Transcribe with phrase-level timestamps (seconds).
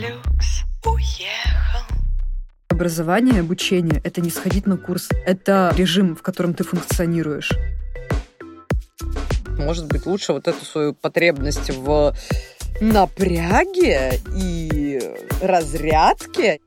[0.00, 1.84] Люкс уехал.
[2.70, 5.10] Образование, обучение— это не сходить на курс.
[5.26, 7.52] Это режим, в котором ты функционируешь.
[9.58, 12.16] Может быть, лучше вот эту свою потребность в
[12.80, 15.02] напряге и
[15.42, 16.60] разрядке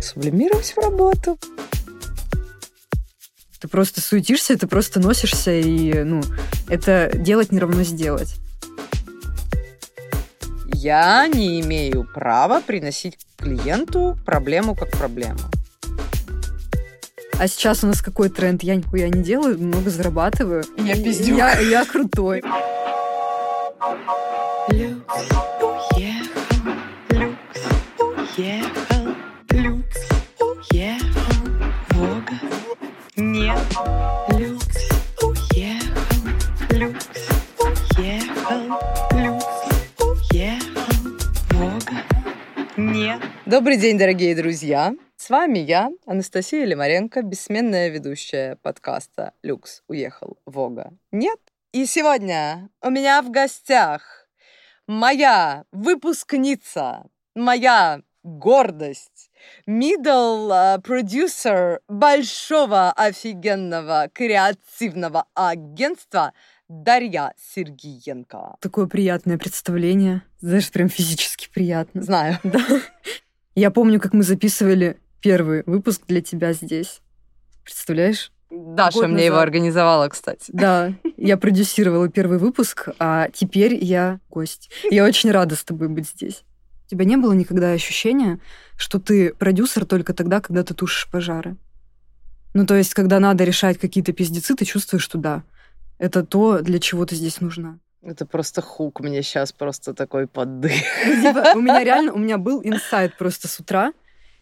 [0.00, 1.38] сублимировать в работу.
[3.60, 6.20] Ты просто суетишься, ты просто носишься, и, ну,
[6.68, 8.41] это делать не равно сделать.
[10.82, 15.38] Я не имею права приносить клиенту проблему как проблему.
[17.38, 18.64] А сейчас у нас какой тренд?
[18.64, 20.64] Я нихуя не делаю, много зарабатываю.
[20.76, 21.38] Я пиздюк.
[21.38, 22.42] Я, я крутой.
[24.70, 25.28] Люкс
[25.94, 26.72] уехал.
[27.10, 27.60] Люкс
[28.36, 29.14] уехал.
[29.50, 30.08] Люкс
[30.40, 31.44] уехал.
[31.90, 32.40] Вога
[33.14, 33.56] нет.
[43.52, 44.94] Добрый день, дорогие друзья!
[45.18, 51.38] С вами я, Анастасия Лимаренко, бессменная ведущая подкаста «Люкс уехал, Вога нет».
[51.72, 54.26] И сегодня у меня в гостях
[54.86, 57.04] моя выпускница,
[57.34, 59.30] моя гордость,
[59.68, 66.32] middle э, продюсер большого офигенного креативного агентства
[66.68, 68.56] Дарья Сергиенко.
[68.60, 70.22] Такое приятное представление.
[70.40, 72.00] Знаешь, прям физически приятно.
[72.00, 72.38] Знаю.
[72.44, 72.64] Да.
[73.54, 77.00] Я помню, как мы записывали первый выпуск для тебя здесь.
[77.64, 78.32] Представляешь?
[78.50, 80.50] Даша Год мне его организовала, кстати.
[80.52, 84.70] Да, я продюсировала первый выпуск, а теперь я гость.
[84.90, 86.44] Я очень рада с тобой быть здесь.
[86.86, 88.40] У тебя не было никогда ощущения,
[88.76, 91.56] что ты продюсер только тогда, когда ты тушишь пожары?
[92.52, 95.42] Ну, то есть, когда надо решать какие-то пиздецы, ты чувствуешь, что да,
[95.98, 97.78] это то, для чего ты здесь нужна.
[98.02, 100.72] Это просто хук мне сейчас просто такой поддых.
[101.06, 103.92] Ну, типа, у меня реально, у меня был инсайт просто с утра.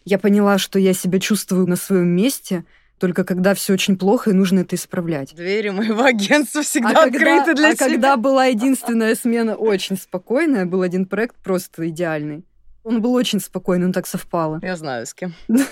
[0.03, 2.65] Я поняла, что я себя чувствую на своем месте,
[2.99, 5.35] только когда все очень плохо и нужно это исправлять.
[5.35, 7.85] Двери моего агентства всегда а когда, открыты для а тебя.
[7.87, 12.43] когда была единственная смена очень спокойная, был один проект просто идеальный.
[12.83, 14.59] Он был очень спокойный, он так совпало.
[14.63, 15.35] Я знаю, с кем.
[15.47, 15.63] Ну,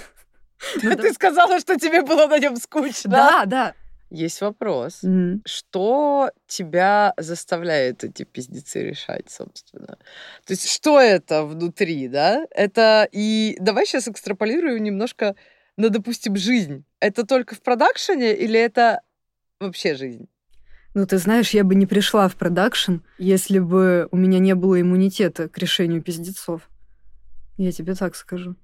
[0.81, 1.13] Ты да.
[1.13, 3.09] сказала, что тебе было на нем скучно.
[3.09, 3.73] Да, да.
[4.09, 5.03] Есть вопрос.
[5.03, 5.43] Мгм.
[5.45, 9.97] Что тебя заставляет эти пиздецы решать, собственно?
[10.45, 12.45] То есть что это внутри, да?
[12.49, 13.55] Это и...
[13.59, 15.35] Давай сейчас экстраполируем немножко
[15.77, 16.83] на, допустим, жизнь.
[16.99, 19.01] Это только в продакшене или это
[19.59, 20.27] вообще жизнь?
[20.95, 24.81] Ну, ты знаешь, я бы не пришла в продакшн, если бы у меня не было
[24.81, 26.67] иммунитета к решению пиздецов.
[27.57, 28.55] Я тебе так скажу.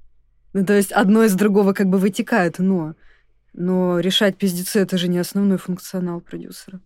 [0.54, 2.96] Ну, то есть одно из другого как бы вытекает, но...
[3.58, 6.82] Но решать пиздецы— это же не основной функционал продюсера.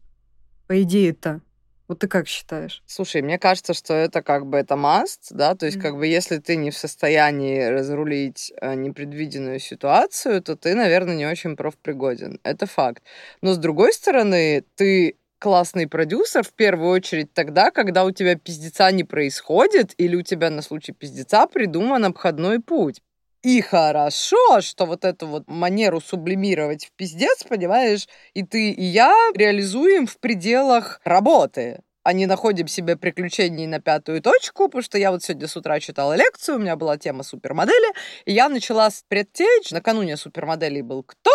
[0.68, 1.42] По идее-то.
[1.88, 2.84] Вот ты как считаешь?
[2.86, 5.84] Слушай, мне кажется, что это как бы это маст, да, то есть Мгм.
[5.84, 11.26] как бы если ты не в состоянии разрулить э, непредвиденную ситуацию, то ты, наверное, не
[11.26, 12.40] очень профпригоден.
[12.44, 13.02] Это факт.
[13.42, 18.92] Но с другой стороны, ты классный продюсер в первую очередь тогда, когда у тебя пиздеца
[18.92, 23.02] не происходит или у тебя на случай пиздеца придуман обходной путь.
[23.42, 29.14] И хорошо, что вот эту вот манеру сублимировать в пиздец, понимаешь, и ты, и я
[29.34, 35.12] реализуем в пределах работы а не находим себе приключений на пятую точку, потому что я
[35.12, 37.94] вот сегодня с утра читала лекцию, у меня была тема супермодели,
[38.26, 39.70] и я начала с предтеч.
[39.70, 41.30] Накануне супермоделей был кто?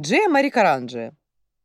[0.00, 1.12] Джея Мари Каранджи.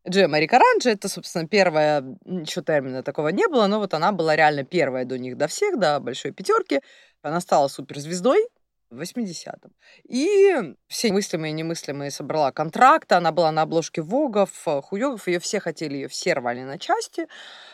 [0.07, 4.35] Джея Мари Каранджи, это, собственно, первая, еще термина такого не было, но вот она была
[4.35, 6.81] реально первая до них, до всех, до большой пятерки.
[7.21, 8.45] Она стала суперзвездой,
[8.89, 9.71] в 80-м.
[10.07, 13.15] И все мыслимые и немыслимые собрала контракты.
[13.15, 15.27] Она была на обложке Вогов, Хуёгов.
[15.27, 17.27] Ее все хотели, ее все рвали на части.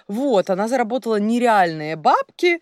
[0.08, 2.62] Вот, она заработала нереальные бабки,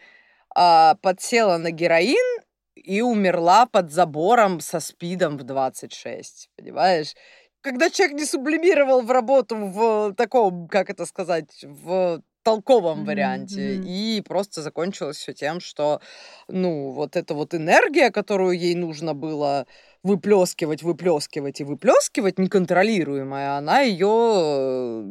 [0.55, 2.41] а, подсела на героин
[2.75, 6.49] и умерла под забором со спидом в 26.
[6.55, 7.15] Понимаешь?
[7.61, 13.75] Когда человек не сублимировал в работу в таком, как это сказать, в толковом варианте.
[13.75, 13.87] мгм.
[13.87, 16.01] И просто закончилось все тем, что,
[16.47, 19.65] ну, вот эта вот энергия, которую ей нужно было
[20.03, 25.05] выплескивать, выплескивать и выплескивать, неконтролируемая, она ее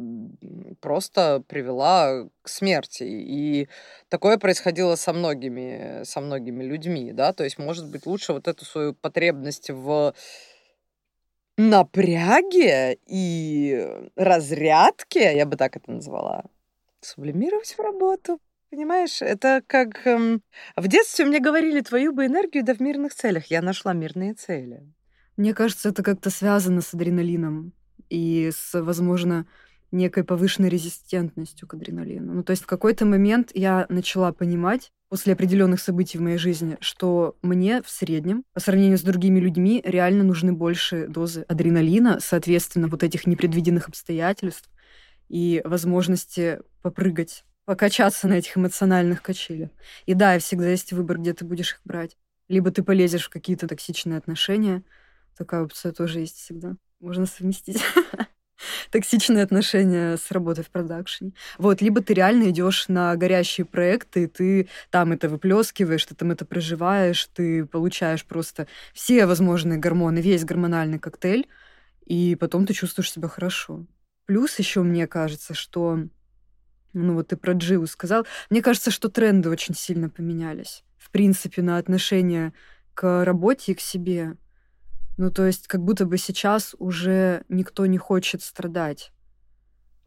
[0.79, 3.03] просто привела к смерти.
[3.03, 3.67] И
[4.09, 8.65] такое происходило со многими, со многими людьми, да, то есть, может быть, лучше вот эту
[8.65, 10.13] свою потребность в
[11.57, 16.45] напряге и разрядке, я бы так это назвала,
[17.03, 18.39] сублимировать в работу.
[18.69, 20.05] Понимаешь, это как...
[20.07, 20.41] эм,
[20.75, 23.47] В детстве мне говорили, твою бы энергию, да в мирных целях.
[23.47, 24.81] Я нашла мирные цели.
[25.37, 27.73] Мне кажется, это как-то связано с адреналином
[28.09, 29.45] и с, возможно,
[29.91, 32.33] некой повышенной резистентностью к адреналину.
[32.33, 36.77] Ну, то есть в какой-то момент я начала понимать, после определенных событий в моей жизни,
[36.79, 42.87] что мне в среднем, по сравнению с другими людьми, реально нужны больше дозы адреналина, соответственно,
[42.87, 44.71] вот этих непредвиденных обстоятельств
[45.33, 49.71] и возможности попрыгать, покачаться на этих эмоциональных качелях.
[50.05, 52.17] И да, всегда есть выбор, где ты будешь их брать.
[52.49, 54.83] Либо ты полезешь в какие-то токсичные отношения,
[55.35, 56.75] такая опция тоже есть всегда.
[56.99, 57.81] Можно совместить.
[58.91, 61.31] токсичные отношения с работой в продакшене.
[61.57, 66.29] Вот, либо ты реально идешь на горящие проекты, и ты там это выплескиваешь, ты там
[66.29, 71.47] это проживаешь, ты получаешь просто все возможные гормоны, весь гормональный коктейль,
[72.05, 73.87] и потом ты чувствуешь себя хорошо.
[74.25, 75.99] Плюс еще мне кажется, что
[76.93, 80.83] ну вот ты про Джиу сказал, мне кажется, что тренды очень сильно поменялись.
[80.97, 82.53] В принципе, на отношение
[82.93, 84.37] к работе и к себе.
[85.17, 89.11] Ну, то есть, как будто бы сейчас уже никто не хочет страдать.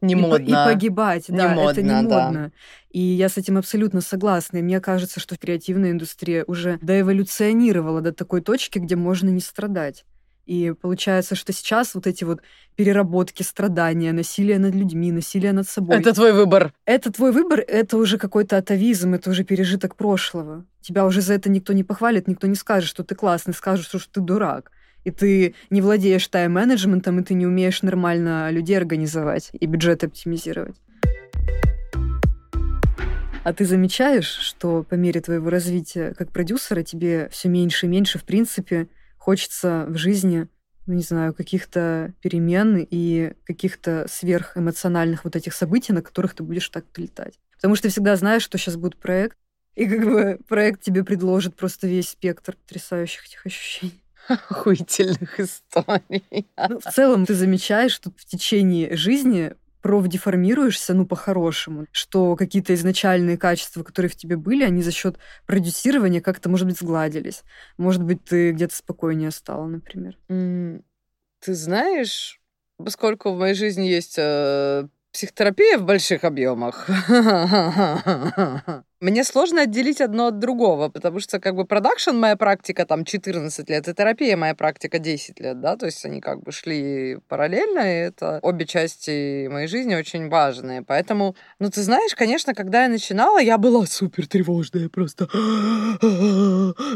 [0.01, 0.45] Не и, модно.
[0.45, 2.01] и погибать, Не да, модно, это не да.
[2.01, 2.51] модно.
[2.91, 4.57] И я с этим абсолютно согласна.
[4.57, 10.05] И мне кажется, что креативная индустрия уже доэволюционировала до такой точки, где можно не страдать.
[10.47, 12.41] И получается, что сейчас вот эти вот
[12.77, 15.97] переработки, страдания, насилие над людьми, насилие над собой.
[15.97, 16.73] Это твой выбор.
[16.85, 20.65] Это твой выбор, это уже какой-то атовизм, это уже пережиток прошлого.
[20.81, 23.99] Тебя уже за это никто не похвалит, никто не скажет, что ты классный, скажут, что
[23.99, 24.71] ты дурак.
[25.03, 30.77] И ты не владеешь тайм-менеджментом, и ты не умеешь нормально людей организовать и бюджет оптимизировать.
[33.43, 38.17] А ты замечаешь, что по мере твоего развития как продюсера тебе все меньше и меньше,
[38.17, 38.87] в принципе,
[39.27, 40.47] хочется в жизни,
[40.85, 46.69] ну, не знаю, каких-то перемен и каких-то сверхэмоциональных вот этих событий, на которых ты будешь
[46.69, 47.37] так летать.
[47.57, 49.37] Потому что ты всегда знаешь, что сейчас будет проект,
[49.75, 54.01] и как бы проект тебе предложит просто весь спектр потрясающих этих ощущений.
[54.29, 56.47] Охуительных историй.
[56.69, 63.37] Ну, в целом ты замечаешь, что в течение жизни профдеформируешься, ну, по-хорошему, что какие-то изначальные
[63.37, 67.43] качества, которые в тебе были, они за счет продюсирования как-то, может быть, сгладились.
[67.77, 70.17] Может быть, ты где-то спокойнее стала, например.
[70.27, 72.41] Ты знаешь,
[72.77, 76.87] поскольку в моей жизни есть э, психотерапия в больших объемах,
[79.01, 83.67] мне сложно отделить одно от другого, потому что как бы продакшн моя практика там 14
[83.67, 87.79] лет, и терапия моя практика 10 лет, да, то есть они как бы шли параллельно,
[87.79, 90.83] и это обе части моей жизни очень важные.
[90.83, 95.27] Поэтому, ну ты знаешь, конечно, когда я начинала, я была супер тревожная просто.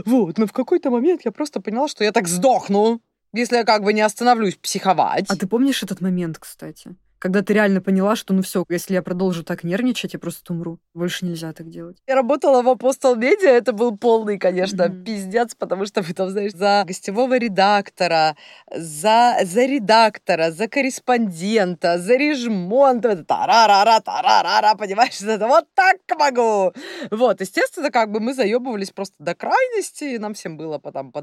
[0.05, 3.01] Вот, но в какой-то момент я просто поняла, что я так сдохну,
[3.33, 5.25] если я как бы не остановлюсь психовать.
[5.27, 6.95] А ты помнишь этот момент, кстати?
[7.21, 10.79] Когда ты реально поняла, что ну все, если я продолжу так нервничать, я просто умру.
[10.95, 11.97] Больше нельзя так делать.
[12.07, 15.03] Я работала в Апостол Медиа, это был полный, конечно, Мгм.
[15.03, 18.35] пиздец, потому что вы там, знаешь, за гостевого редактора,
[18.75, 26.73] за, за редактора, за корреспондента, за режмонт, это тарарара, тарарара, понимаешь, это вот так могу.
[27.11, 31.21] Вот, естественно, как бы мы заебывались просто до крайности, и нам всем было потом по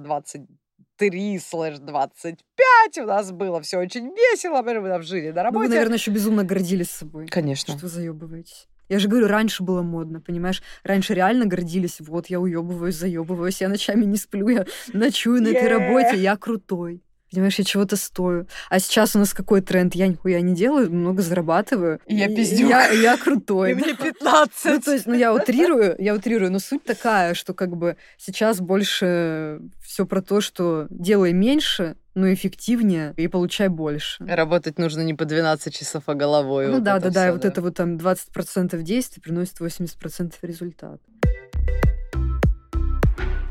[0.99, 5.69] 23 слэш 25 у нас было все очень весело, мы там жили на Ну, работе.
[5.69, 7.27] вы, наверное, еще безумно гордились собой.
[7.29, 7.75] Конечно.
[7.75, 8.67] Что вы заебываетесь.
[8.89, 10.63] Я же говорю, раньше было модно, понимаешь?
[10.83, 15.69] Раньше реально гордились, вот я уебываюсь, заебываюсь, я ночами не сплю, я ночую на этой
[15.69, 15.79] Yeah.
[15.79, 17.03] работе, я крутой.
[17.31, 18.47] Понимаешь, я чего-то стою.
[18.71, 19.95] А сейчас у нас какой тренд?
[19.95, 22.01] Я нихуя не делаю, много зарабатываю.
[22.07, 22.71] И я пиздюк.
[22.71, 23.73] Я, я крутой.
[23.73, 24.65] И мне 15.
[24.65, 28.61] Ну, то есть, ну, я утрирую, я утрирую, но суть такая, что как бы сейчас
[28.61, 34.25] больше все про то, что делай меньше, но эффективнее и получай больше.
[34.25, 36.67] Работать нужно не по 12 часов, а головой.
[36.67, 40.99] Ну вот да, да, да, и вот это вот там 20% действий приносит 80% результата.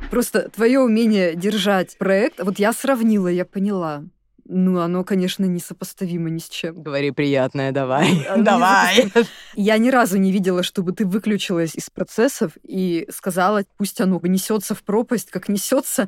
[0.10, 4.04] Просто твое умение держать проект, вот я сравнила, я поняла.
[4.50, 6.82] Ну, оно, конечно, несопоставимо ни с чем.
[6.82, 8.26] Говори приятное, давай.
[8.38, 9.12] Давай.
[9.56, 14.74] Я ни разу не видела, чтобы ты выключилась из процессов и сказала, пусть оно несется
[14.74, 16.08] в пропасть, как несется.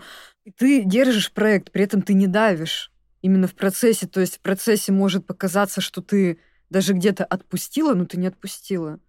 [0.57, 4.07] Ты держишь проект, при этом ты не давишь именно в процессе.
[4.07, 6.39] То есть в процессе может показаться, что ты
[6.69, 8.99] даже где-то отпустила, но ты не отпустила.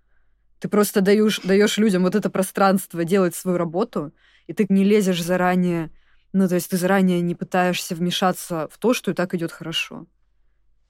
[0.58, 4.12] Ты просто даешь, даешь людям вот это пространство делать свою работу,
[4.50, 5.92] и ты не лезешь заранее,
[6.32, 10.06] ну, то есть ты заранее не пытаешься вмешаться в то, что и так идет хорошо.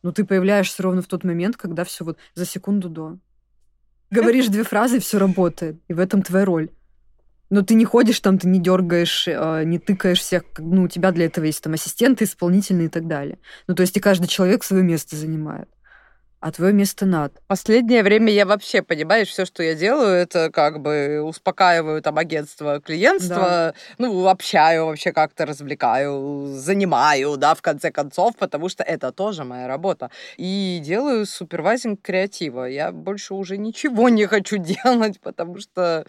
[0.02, 3.18] Но ты появляешься ровно в тот момент, когда все вот за секунду до.
[4.10, 5.78] Говоришь две фразы, и все работает.
[5.88, 6.70] И в этом твоя роль.
[7.50, 10.44] Но ты не ходишь там, ты не дергаешь, э, не тыкаешь всех.
[10.56, 13.38] Ну, у тебя для этого есть там ассистенты, исполнительные и так далее.
[13.66, 15.68] Ну, то есть и каждый человек свое место занимает.
[16.40, 17.32] А твое место над.
[17.46, 22.80] Последнее время я вообще, понимаешь, все, что я делаю, это как бы успокаиваю там агентство,
[22.80, 23.74] клиентство, Да.
[23.98, 29.68] ну, общаю вообще как-то, развлекаю, занимаю, да, в конце концов, потому что это тоже моя
[29.68, 30.10] работа.
[30.38, 32.64] И делаю супервайзинг креатива.
[32.64, 36.06] Я больше уже ничего не хочу делать, потому что...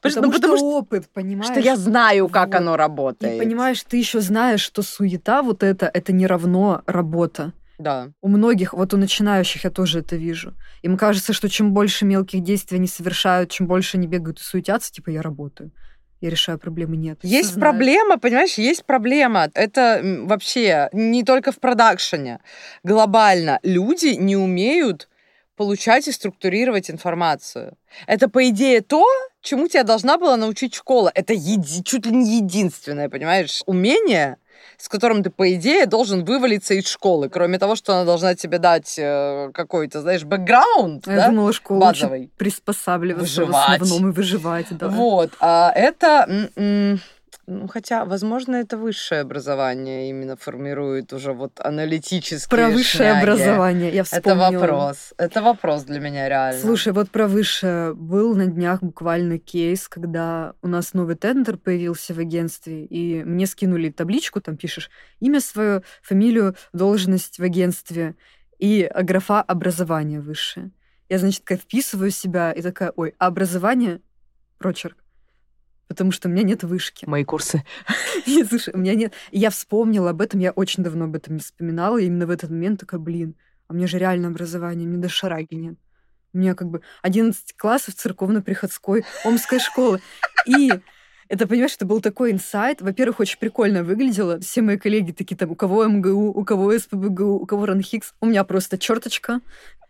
[0.00, 1.50] Потому, ну, потому что, опыт, понимаешь?
[1.50, 2.56] что я знаю, как Вот.
[2.56, 3.38] оно И работает.
[3.38, 7.52] понимаешь, ты еще знаешь, что суета вот это, это не равно работа.
[7.78, 8.12] Да.
[8.20, 10.54] У многих, вот у начинающих я тоже это вижу.
[10.82, 14.92] Им кажется, что чем больше мелких действий они совершают, чем больше они бегают и суетятся,
[14.92, 15.72] типа я работаю,
[16.20, 16.96] я решаю проблемы.
[16.96, 17.18] Нет.
[17.22, 19.50] Есть Все проблема, понимаешь, есть проблема.
[19.54, 22.40] Это вообще не только в продакшене.
[22.82, 25.08] Глобально люди не умеют
[25.56, 27.76] получать и структурировать информацию.
[28.06, 29.04] Это, по идее, то,
[29.40, 31.12] чему тебя должна была научить школа.
[31.14, 34.38] Это еди- чуть ли не единственное, понимаешь, умение,
[34.78, 37.28] с которым ты, по идее, должен вывалиться из школы.
[37.28, 41.90] Кроме того, что она должна тебе дать э, какой-то, знаешь, бэкграунд, Я да, думала, школа
[41.90, 42.30] учит базовый.
[42.36, 43.80] приспосабливаться Выживать.
[43.80, 44.66] в основном и выживать.
[44.70, 44.88] Да.
[44.88, 47.00] Вот, а это, м, м,
[47.46, 53.22] ну, хотя, возможно, это высшее образование именно формирует уже вот аналитические Про высшее шняги.
[53.22, 54.60] образование я Это вспомнила.
[54.60, 55.14] вопрос.
[55.18, 56.60] Это вопрос для меня реально.
[56.60, 62.14] Слушай, вот про высшее был на днях буквально кейс, когда у нас новый тендер появился
[62.14, 68.14] в агентстве, и мне скинули табличку, там пишешь имя свое, фамилию, должность в агентстве
[68.58, 70.70] и графа образование высшее.
[71.10, 74.00] Я, значит, такая вписываю себя и такая, ой, а образование?
[74.58, 75.03] Прочерк.
[75.88, 77.04] Потому что у меня нет вышки.
[77.06, 77.62] Мои курсы.
[78.26, 79.12] Нет, слушай, у меня нет.
[79.32, 82.50] Я вспомнила об этом, я очень давно об этом не вспоминала, и именно в этот
[82.50, 83.36] момент такая, блин,
[83.68, 85.76] а мне же реально образование, мне даже шараги нет.
[86.32, 90.00] У меня как бы 11 классов церковно-приходской Омской школы.
[90.46, 90.72] И
[91.28, 92.82] это, понимаешь, это был такой инсайт.
[92.82, 94.38] Во-первых, очень прикольно выглядело.
[94.40, 98.14] Все мои коллеги такие там, у кого МГУ, у кого СПБГУ, у кого РАНХИКС.
[98.20, 99.40] У меня просто черточка.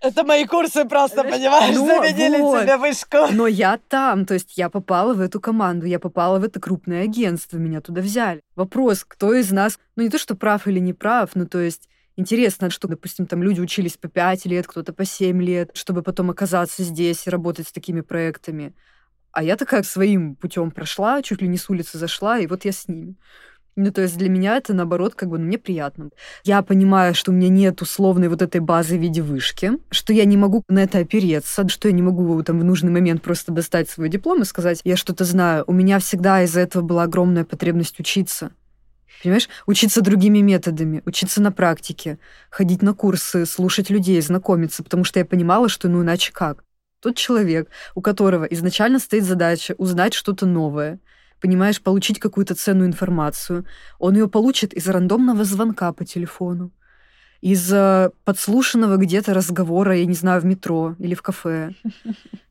[0.00, 2.62] Это мои курсы просто, понимаешь, ну, заменили вот.
[2.62, 3.17] тебе вышку.
[3.33, 7.05] Но я там, то есть я попала в эту команду, я попала в это крупное
[7.05, 8.43] агентство, меня туда взяли.
[8.55, 11.88] Вопрос, кто из нас, ну не то, что прав или не прав, ну то есть
[12.17, 16.31] интересно, что, допустим, там люди учились по 5 лет, кто-то по 7 лет, чтобы потом
[16.31, 18.75] оказаться здесь и работать с такими проектами.
[19.35, 22.71] А я такая своим путем прошла, чуть ли не с улицы зашла, и вот я
[22.73, 23.17] с ними.
[23.76, 26.11] Ну, то есть для меня это, наоборот, как бы, ну, мне приятно.
[26.45, 30.25] Я понимаю, что у меня нет условной вот этой базы в виде вышки, что я
[30.25, 33.91] не могу на это опереться, что я не могу там в нужный момент просто достать
[33.91, 35.64] свой диплом и сказать, я что-то знаю.
[35.67, 38.53] У меня всегда из-за этого была огромная потребность учиться.
[39.25, 39.49] Понимаешь?
[39.67, 42.19] Учиться другими методами, учиться на практике,
[42.50, 46.63] ходить на курсы, слушать людей, знакомиться, потому что я понимала, что ну иначе как.
[47.04, 51.00] Тот человек, у которого изначально стоит задача узнать что-то новое,
[51.38, 53.66] понимаешь, получить какую-то ценную информацию,
[53.99, 56.70] он ее получит из рандомного звонка по телефону,
[57.42, 61.75] из э, подслушанного где-то разговора, я не знаю, в метро или в кафе.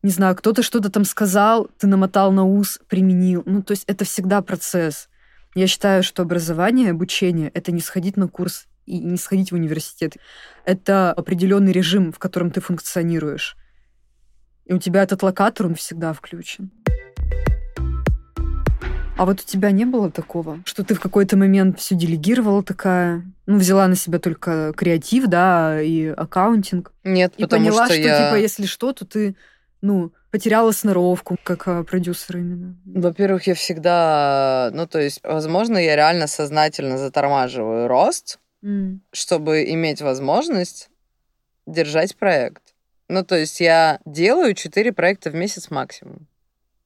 [0.04, 3.42] Не знаю, кто-то что-то там сказал, ты намотал на ус, применил.
[3.48, 5.10] Ну, то есть это всегда процесс.
[5.56, 10.18] Я считаю, что образование, обучение— это не сходить на курс и не сходить в университет.
[10.64, 13.58] Это определенный режим, в котором ты функционируешь.
[14.66, 16.72] И у тебя этот локатор, он всегда включен.
[19.16, 23.24] А вот у тебя не было такого, что ты в какой-то момент все делегировала такая,
[23.46, 28.04] ну, взяла на себя только креатив, да, и аккаунтинг, Нет, и потому поняла, что, что,
[28.04, 28.26] я...
[28.26, 29.36] типа, если что, то ты,
[29.82, 32.76] ну, потеряла сноровку, как а, продюсер именно.
[32.86, 34.72] Во-первых, я всегда...
[34.74, 39.02] Ну, то есть, возможно, я реально сознательно затормаживаю рост, М.
[39.12, 40.90] чтобы иметь возможность
[41.68, 42.73] держать проект.
[43.14, 46.26] Ну, то есть я делаю 4 проекта в месяц максимум.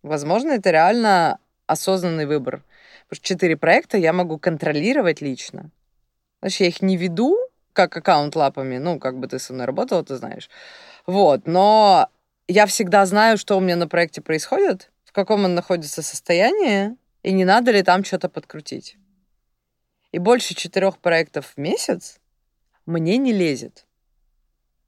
[0.03, 2.65] Возможно, это реально осознанный выбор.
[3.07, 5.72] Потому что 4 проекта я могу контролировать лично.
[6.41, 7.38] Значит, я их не веду
[7.72, 8.77] как аккаунт лапами.
[8.77, 10.50] Ну, как бы ты со мной работала, ты знаешь.
[11.05, 12.10] Вот, но
[12.50, 17.31] я всегда знаю, что у меня на проекте происходит, в каком он находится состоянии, и
[17.31, 18.98] не надо ли там что-то подкрутить.
[20.12, 22.19] И больше четырех проектов в месяц
[22.86, 23.87] мне не лезет.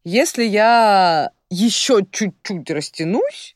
[0.03, 3.56] Если я еще чуть-чуть растянусь,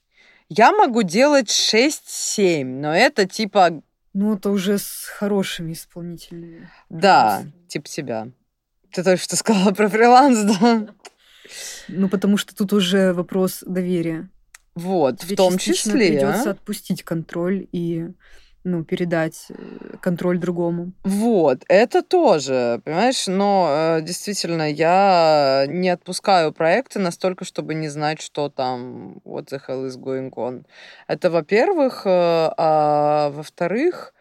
[0.50, 3.82] я могу делать 6-7, но это типа,
[4.14, 6.70] Ну, это уже с хорошими исполнительными.
[6.90, 8.28] да, типа тебя.
[8.92, 10.88] Ты только что сказала про фриланс, да?
[11.88, 14.30] Ну, потому что тут уже вопрос доверия.
[14.76, 15.94] Вот, Тебе в том числе.
[15.94, 18.08] придется отпустить контроль и
[18.64, 20.94] ну, передать э, контроль другому.
[21.04, 28.22] Вот, это тоже, понимаешь, но э, действительно я не отпускаю проекты настолько, чтобы не знать,
[28.22, 30.66] что там, what the hell is going on.
[31.08, 34.14] Это, во-первых, э, а во-вторых,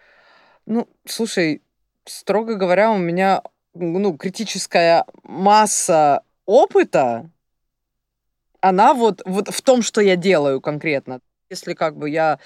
[0.67, 1.63] ну, слушай,
[2.05, 3.43] строго говоря, у меня,
[3.75, 7.31] ну, критическая масса опыта
[8.63, 11.21] она вот, вот в том, что я делаю конкретно.
[11.51, 12.39] Если как бы я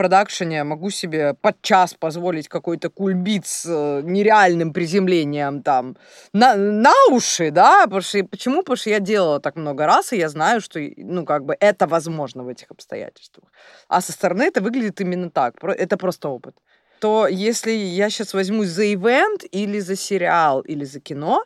[0.00, 5.94] в продакшене могу себе под час позволить какой-то кульбит с э, нереальным приземлением там
[6.32, 8.60] на, на уши, да, потому что, почему?
[8.60, 11.86] Потому что я делала так много раз, и я знаю, что, ну, как бы это
[11.86, 13.52] возможно в этих обстоятельствах.
[13.88, 15.62] А со стороны это выглядит именно так.
[15.62, 16.56] Это просто опыт.
[17.00, 21.44] То если я сейчас возьмусь за ивент или за сериал или за кино,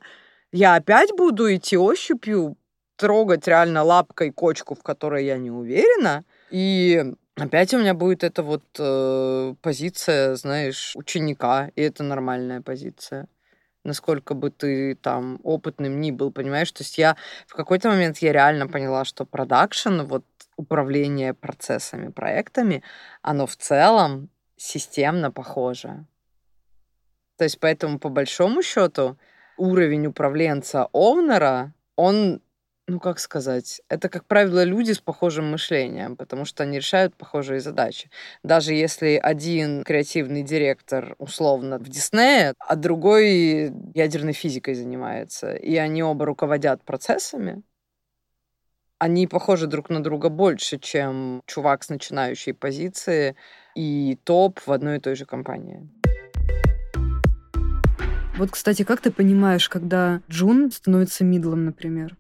[0.52, 2.56] я опять буду идти ощупью,
[2.96, 7.02] трогать реально лапкой кочку, в которой я не уверена, и
[7.36, 13.28] опять у меня будет эта вот э, позиция, знаешь, ученика, и это нормальная позиция.
[13.84, 16.72] Насколько бы ты там опытным ни был, понимаешь?
[16.72, 20.24] То есть я в какой-то момент я реально поняла, что продакшн, вот
[20.56, 22.82] управление процессами, проектами,
[23.20, 26.06] оно в целом системно похоже.
[27.36, 29.18] То есть поэтому по большому счету
[29.56, 32.40] уровень управленца овнера, он
[32.86, 37.60] ну, как сказать, это, как правило, люди с похожим мышлением, потому что они решают похожие
[37.60, 38.10] задачи.
[38.42, 46.02] Даже если один креативный директор условно в Диснее, а другой ядерной физикой занимается, и они
[46.02, 47.62] оба руководят процессами,
[48.98, 53.34] они похожи друг на друга больше, чем чувак с начинающей позиции
[53.74, 55.88] и топ в одной и той же компании.
[58.36, 62.16] Вот, кстати, как ты понимаешь, когда Джун становится мидлом, например?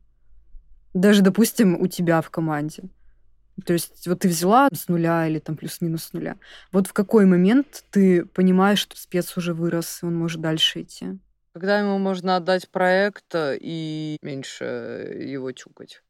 [0.94, 2.84] Даже, допустим, у тебя в команде.
[3.64, 6.36] То есть вот ты взяла с нуля или там плюс-минус с нуля.
[6.72, 11.18] Вот в какой момент ты понимаешь, что спец уже вырос, и он может дальше идти?
[11.52, 16.02] Когда ему можно отдать проект э, и меньше его чукать.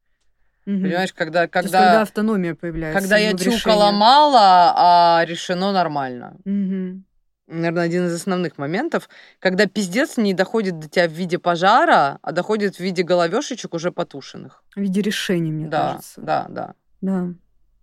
[0.65, 0.77] Угу.
[0.77, 2.99] Понимаешь, когда, когда, есть, когда автономия появляется.
[2.99, 6.37] Когда я чукала мало, а решено нормально.
[6.47, 7.03] Угу
[7.47, 9.09] наверное, один из основных моментов,
[9.39, 13.93] когда пиздец не доходит до тебя в виде пожара, а доходит в виде головешечек уже
[13.93, 14.63] потушенных.
[14.75, 16.21] В виде решений, мне да, кажется.
[16.21, 17.35] Да, да, да.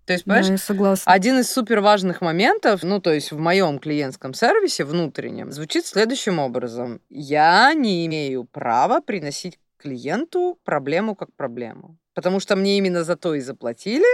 [0.06, 1.12] То есть, понимаешь, да, я согласна.
[1.12, 6.40] один из супер важных моментов, ну, то есть в моем клиентском сервисе внутреннем, звучит следующим
[6.40, 7.02] образом.
[7.10, 11.98] Я не имею права приносить клиенту проблему как проблему.
[12.14, 14.06] Потому что мне именно за то и заплатили,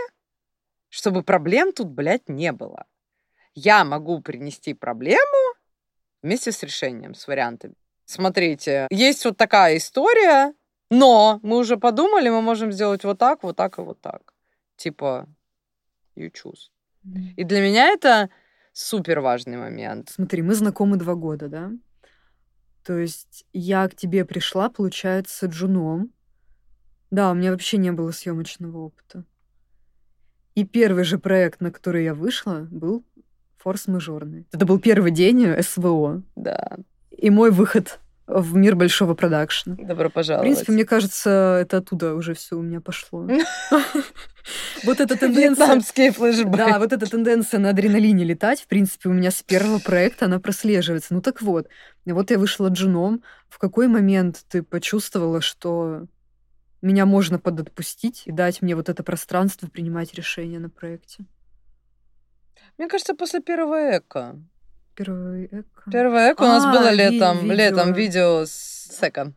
[0.90, 2.86] чтобы проблем тут, блядь, не было
[3.58, 5.56] я могу принести проблему
[6.22, 7.74] вместе с решением, с вариантами.
[8.06, 10.54] Смотрите, есть вот такая история,
[10.92, 14.36] но мы уже подумали, мы можем сделать вот так, вот так и вот так.
[14.76, 15.28] Типа,
[16.16, 16.70] you choose.
[17.36, 18.30] И для меня это
[18.74, 20.10] супер важный момент.
[20.10, 21.72] Смотри, мы знакомы два года, да?
[22.84, 26.14] То есть я к тебе пришла, получается, джуном.
[27.10, 29.26] Да, у меня вообще не было съемочного опыта.
[30.54, 33.04] И первый же проект, на который я вышла, был
[33.68, 34.48] форс-мажорный.
[34.54, 36.24] Это был первый день СВО.
[36.38, 36.78] Да.
[37.12, 39.76] И мой выход в мир большого продакшна.
[39.76, 40.46] Добро пожаловать.
[40.46, 43.28] В принципе, мне кажется, это оттуда уже все у меня пошло.
[44.86, 45.66] Вот эта тенденция...
[45.66, 46.56] Вьетнамские флешбеки.
[46.56, 50.40] Да, вот эта тенденция на адреналине летать, в принципе, у меня с первого проекта она
[50.40, 51.14] прослеживается.
[51.14, 51.68] Ну так вот,
[52.06, 53.22] вот я вышла джуном.
[53.50, 56.06] В какой момент ты почувствовала, что
[56.82, 61.26] меня можно подотпустить и дать мне вот это пространство принимать решения на проекте?
[62.78, 64.40] Мне кажется, после первого эко.
[64.96, 65.92] Первое эко?
[65.92, 67.54] Первое эко у нас а, было летом, видео.
[67.54, 69.36] летом видео с Секом.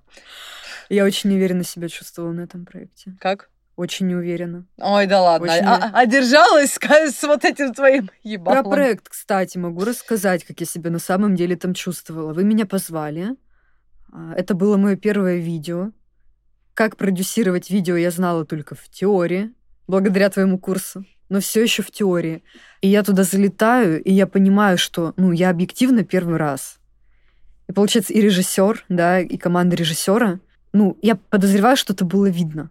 [0.88, 3.14] Я очень неуверенно себя чувствовала на этом проекте.
[3.20, 3.50] Как?
[3.76, 4.66] Очень неуверенно.
[4.78, 5.52] Ой, да ладно.
[5.52, 5.64] Очень...
[5.64, 8.64] А, а держалась с вот этим твоим ебалом.
[8.64, 12.33] Про проект, кстати, могу рассказать, как я себя на самом деле там чувствовала.
[12.33, 13.37] Вы меня позвали.
[14.12, 15.92] А, это было мое первое видео.
[16.74, 19.52] Как продюсировать видео я знала только в теории,
[19.87, 22.42] благодаря твоему курсу но все еще в теории.
[22.82, 26.78] И я туда залетаю, и я понимаю, что ну, я объективно первый раз.
[27.68, 30.40] И получается, и режиссер, да, и команда режиссера,
[30.72, 32.70] ну, я подозреваю, что это было видно.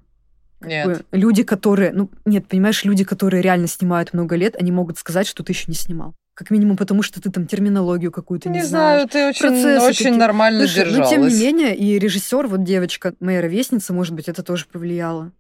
[0.62, 1.06] Нет.
[1.12, 5.42] Люди, которые, ну, нет, понимаешь, люди, которые реально снимают много лет, они могут сказать, что
[5.42, 6.16] ты еще не снимал.
[6.34, 10.14] Как минимум потому, что ты там терминологию какую-то не, не знаю, ты очень, очень такие.
[10.14, 11.10] нормально Слушай, держалась.
[11.12, 15.32] Но тем не менее, и режиссер, вот девочка, моя ровесница, может быть, это тоже повлияло.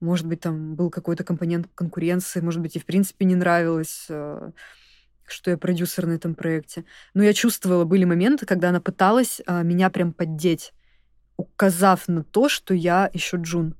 [0.00, 4.50] Может быть, там был какой-то компонент конкуренции, может быть, и в принципе не нравилось, э,
[5.26, 6.84] что я продюсер на этом проекте.
[7.14, 10.72] Но я чувствовала, были моменты, когда она пыталась э, меня прям поддеть,
[11.36, 13.74] указав на то, что я еще Джун.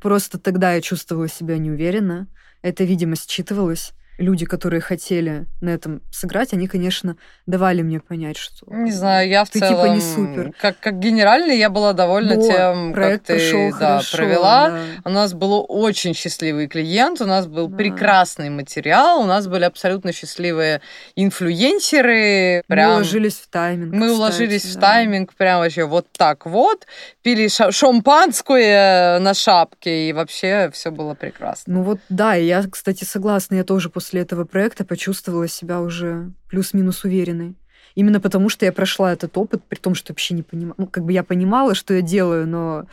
[0.00, 2.28] Просто тогда я чувствовала себя неуверенно.
[2.62, 3.92] Это, видимо, считывалось.
[4.18, 8.66] Люди, которые хотели на этом сыграть, они, конечно, давали мне понять, что...
[8.70, 9.74] Не знаю, я в ты целом...
[9.74, 10.52] типа не супер.
[10.60, 14.70] Как, как генеральный я была довольна Но тем, как ты да, хорошо, провела.
[14.70, 14.80] да.
[15.04, 17.76] У нас был очень счастливый клиент, у нас был Да.
[17.76, 20.80] прекрасный материал, у нас были абсолютно счастливые
[21.14, 22.62] инфлюенсеры.
[22.68, 22.92] Мы Прям...
[22.92, 23.92] уложились в тайминг.
[23.92, 24.80] Мы кстати, уложились в да.
[24.80, 26.86] тайминг прям вообще вот так вот,
[27.22, 31.74] пили ша- шампанское на шапке, и вообще все было прекрасно.
[31.74, 37.04] Ну вот да, я, кстати, согласна, я тоже после этого проекта почувствовала себя уже плюс-минус
[37.04, 37.54] уверенной.
[37.94, 40.74] Именно потому, что я прошла этот опыт, при том, что вообще не понимала.
[40.78, 42.86] Ну, как бы я понимала, что я делаю, но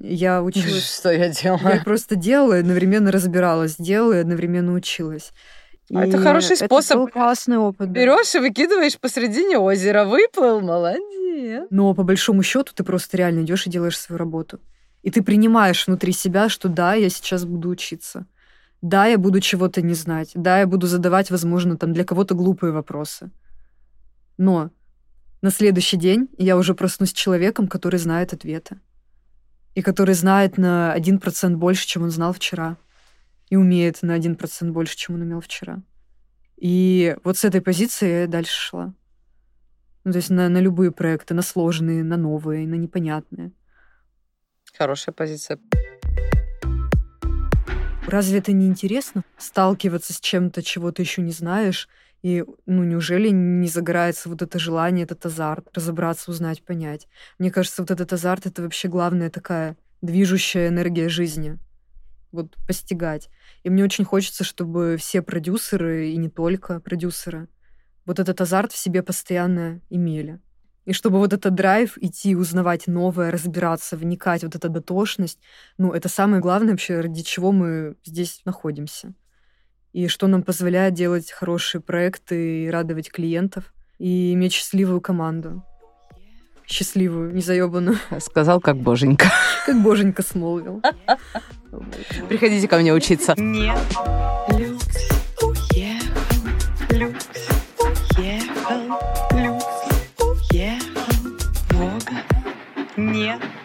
[0.00, 0.98] я училась...
[0.98, 1.82] Что я Я делаю?
[1.84, 5.32] просто делала, и одновременно разбиралась, делала и одновременно училась.
[5.92, 6.96] А это И хороший это способ.
[6.96, 7.92] был классный опыт.
[7.92, 8.00] да.
[8.00, 10.04] Берешь и выкидываешь посредине озера.
[10.04, 11.66] Выплыл, молодец.
[11.70, 14.60] Но по большому счету ты просто реально идешь и делаешь свою работу.
[15.02, 18.26] И ты принимаешь внутри себя, что да, я сейчас буду учиться.
[18.84, 20.32] Да, я буду чего-то не знать.
[20.34, 23.30] Да, я буду задавать, возможно, там для кого-то глупые вопросы.
[24.36, 24.70] Но
[25.40, 28.78] на следующий день я уже проснусь человеком, который знает ответы.
[29.74, 32.76] И который знает на 1% больше, чем он знал вчера.
[33.48, 35.82] И умеет на 1% больше, чем он умел вчера.
[36.58, 38.94] И вот с этой позиции я дальше шла.
[40.04, 43.50] Ну, то есть на, на любые проекты, на сложные, на новые, на непонятные.
[44.76, 45.58] Хорошая позиция.
[48.14, 49.24] Разве это не интересно?
[49.38, 51.88] Сталкиваться с чем-то, чего ты еще не знаешь,
[52.22, 57.08] и, ну, неужели не загорается вот это желание, этот азарт, разобраться, узнать, понять?
[57.40, 61.58] Мне кажется, вот этот азарт— это вообще главная такая движущая энергия жизни.
[62.30, 63.30] Вот постигать.
[63.64, 67.48] И мне очень хочется, чтобы все продюсеры, и не только продюсеры,
[68.06, 70.38] вот этот азарт в себе постоянно имели.
[70.84, 75.38] И чтобы вот этот драйв идти, узнавать новое, разбираться, вникать, вот эта дотошность,
[75.78, 79.14] ну, это самое главное вообще, ради чего мы здесь находимся.
[79.92, 85.64] И что нам позволяет делать хорошие проекты и радовать клиентов, и иметь счастливую команду.
[86.66, 89.30] Счастливую, незаебанную, Сказал как боженька.
[89.64, 90.82] как боженька смолвил.
[92.28, 93.34] Приходите ко мне учиться.
[93.38, 93.72] Не
[103.14, 103.63] 你。